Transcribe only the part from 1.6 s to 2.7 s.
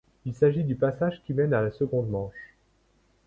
la seconde manche.